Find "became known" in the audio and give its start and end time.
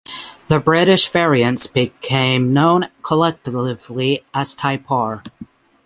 1.67-2.89